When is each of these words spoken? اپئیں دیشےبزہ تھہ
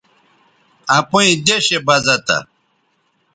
اپئیں 0.97 1.33
دیشےبزہ 1.45 2.15
تھہ 2.25 2.39